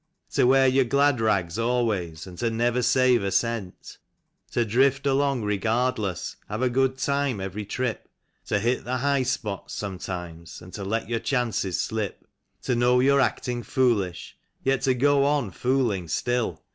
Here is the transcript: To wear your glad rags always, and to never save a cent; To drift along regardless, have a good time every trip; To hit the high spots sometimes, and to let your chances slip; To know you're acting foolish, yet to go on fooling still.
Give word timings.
To 0.31 0.45
wear 0.45 0.67
your 0.67 0.85
glad 0.85 1.21
rags 1.21 1.59
always, 1.59 2.25
and 2.25 2.35
to 2.39 2.49
never 2.49 2.81
save 2.81 3.21
a 3.21 3.31
cent; 3.31 3.99
To 4.49 4.65
drift 4.65 5.05
along 5.05 5.43
regardless, 5.43 6.37
have 6.49 6.63
a 6.63 6.71
good 6.71 6.97
time 6.97 7.39
every 7.39 7.65
trip; 7.67 8.09
To 8.47 8.57
hit 8.59 8.83
the 8.83 8.97
high 8.97 9.21
spots 9.21 9.75
sometimes, 9.75 10.59
and 10.59 10.73
to 10.73 10.83
let 10.83 11.07
your 11.07 11.19
chances 11.19 11.79
slip; 11.79 12.25
To 12.63 12.73
know 12.73 12.99
you're 12.99 13.21
acting 13.21 13.61
foolish, 13.61 14.35
yet 14.63 14.81
to 14.89 14.95
go 14.95 15.23
on 15.23 15.51
fooling 15.51 16.07
still. 16.07 16.63